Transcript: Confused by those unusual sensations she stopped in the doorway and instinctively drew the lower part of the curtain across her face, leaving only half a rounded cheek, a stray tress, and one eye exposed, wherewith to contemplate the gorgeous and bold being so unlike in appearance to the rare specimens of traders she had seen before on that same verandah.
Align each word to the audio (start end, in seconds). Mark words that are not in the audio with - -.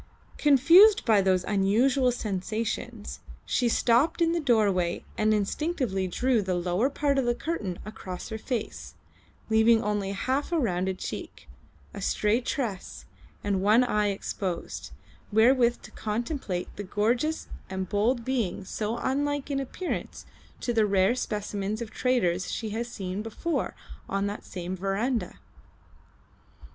Confused 0.39 1.05
by 1.05 1.21
those 1.21 1.43
unusual 1.43 2.11
sensations 2.11 3.19
she 3.45 3.69
stopped 3.69 4.19
in 4.19 4.31
the 4.31 4.39
doorway 4.39 5.05
and 5.15 5.31
instinctively 5.31 6.07
drew 6.07 6.41
the 6.41 6.55
lower 6.55 6.89
part 6.89 7.19
of 7.19 7.25
the 7.25 7.35
curtain 7.35 7.77
across 7.85 8.29
her 8.29 8.39
face, 8.39 8.95
leaving 9.47 9.83
only 9.83 10.13
half 10.13 10.51
a 10.51 10.57
rounded 10.57 10.97
cheek, 10.97 11.47
a 11.93 12.01
stray 12.01 12.41
tress, 12.41 13.05
and 13.43 13.61
one 13.61 13.83
eye 13.83 14.07
exposed, 14.07 14.89
wherewith 15.31 15.79
to 15.83 15.91
contemplate 15.91 16.75
the 16.77 16.83
gorgeous 16.83 17.47
and 17.69 17.87
bold 17.87 18.25
being 18.25 18.65
so 18.65 18.97
unlike 18.97 19.51
in 19.51 19.59
appearance 19.59 20.25
to 20.61 20.73
the 20.73 20.87
rare 20.87 21.13
specimens 21.13 21.79
of 21.79 21.91
traders 21.91 22.51
she 22.51 22.71
had 22.71 22.87
seen 22.87 23.21
before 23.21 23.75
on 24.09 24.25
that 24.25 24.43
same 24.45 24.75
verandah. 24.75 25.35